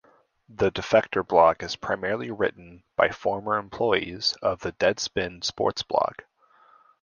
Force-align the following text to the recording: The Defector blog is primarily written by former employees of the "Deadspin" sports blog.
The 0.49 0.71
Defector 0.71 1.23
blog 1.27 1.61
is 1.61 1.75
primarily 1.75 2.31
written 2.31 2.81
by 2.95 3.09
former 3.09 3.57
employees 3.59 4.35
of 4.41 4.59
the 4.61 4.71
"Deadspin" 4.71 5.43
sports 5.43 5.83
blog. 5.83 6.15